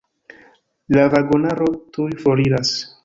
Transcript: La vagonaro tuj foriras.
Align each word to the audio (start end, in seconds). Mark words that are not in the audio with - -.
La 0.95 1.03
vagonaro 1.15 1.67
tuj 1.99 2.09
foriras. 2.25 2.73